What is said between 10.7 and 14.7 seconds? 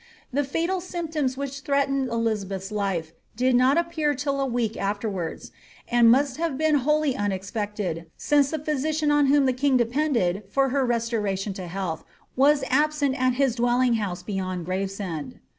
restoration to health was absent at his dwelling house beyond